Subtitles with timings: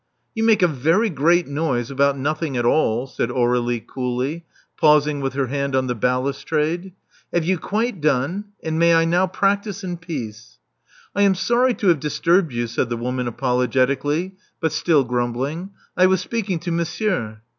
[0.33, 5.33] '*You make a very great noise about nothing at all," said Aur^lie coolly, pausing with
[5.35, 6.93] her hand on the balustrade.
[7.31, 10.57] Have you quite done; and may I now practise in peace?"
[11.15, 15.69] I am sorry to have disturbed you," said the woman apologetically, but still grumbling.
[15.95, 17.41] I was speaking to Monsieur."